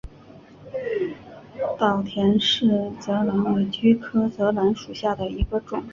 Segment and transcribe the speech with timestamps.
[1.77, 5.83] 岛田氏泽兰为菊科泽兰属下的一个种。